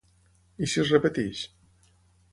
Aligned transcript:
I 0.63 0.69
si 0.71 0.81
es 0.85 0.89
repeteix? 0.95 1.45